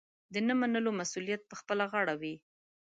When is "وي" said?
2.21-2.35